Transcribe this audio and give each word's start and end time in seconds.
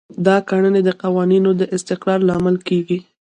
دا 0.25 0.37
کړنې 0.49 0.81
د 0.83 0.89
قوانینو 1.01 1.49
د 1.59 1.61
استقرار 1.75 2.19
لامل 2.29 2.57
کیږي. 2.67 2.99